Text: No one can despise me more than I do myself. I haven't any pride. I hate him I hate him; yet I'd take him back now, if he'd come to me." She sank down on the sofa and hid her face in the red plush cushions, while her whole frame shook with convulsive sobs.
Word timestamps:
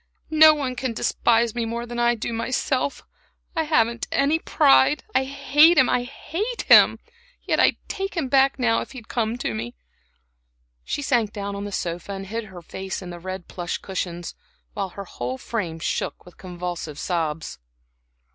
No 0.31 0.55
one 0.55 0.75
can 0.75 0.93
despise 0.93 1.53
me 1.53 1.63
more 1.63 1.85
than 1.85 1.99
I 1.99 2.15
do 2.15 2.33
myself. 2.33 3.03
I 3.55 3.65
haven't 3.65 4.07
any 4.11 4.39
pride. 4.39 5.03
I 5.13 5.25
hate 5.25 5.77
him 5.77 5.87
I 5.89 6.01
hate 6.01 6.63
him; 6.63 6.97
yet 7.43 7.59
I'd 7.59 7.77
take 7.87 8.17
him 8.17 8.27
back 8.27 8.57
now, 8.57 8.81
if 8.81 8.93
he'd 8.93 9.07
come 9.07 9.37
to 9.37 9.53
me." 9.53 9.75
She 10.83 11.03
sank 11.03 11.31
down 11.31 11.55
on 11.55 11.65
the 11.65 11.71
sofa 11.71 12.13
and 12.13 12.25
hid 12.25 12.45
her 12.45 12.63
face 12.63 13.03
in 13.03 13.11
the 13.11 13.19
red 13.19 13.47
plush 13.47 13.77
cushions, 13.77 14.33
while 14.73 14.89
her 14.89 15.05
whole 15.05 15.37
frame 15.37 15.77
shook 15.77 16.25
with 16.25 16.35
convulsive 16.35 16.97
sobs. 16.97 17.59